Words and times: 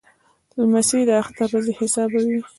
لمسی 0.59 1.01
د 1.07 1.11
اختر 1.21 1.47
ورځې 1.51 1.73
حسابوي. 1.79 2.39